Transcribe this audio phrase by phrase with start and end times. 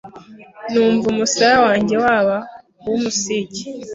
[0.71, 2.37] Numva umusaya wanjye waba
[2.85, 3.63] uw’Umusigi